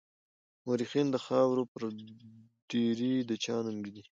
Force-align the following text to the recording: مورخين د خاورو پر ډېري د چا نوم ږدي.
مورخين 0.65 1.07
د 1.11 1.17
خاورو 1.25 1.63
پر 1.73 1.81
ډېري 2.71 3.13
د 3.29 3.31
چا 3.43 3.55
نوم 3.65 3.77
ږدي. 3.85 4.03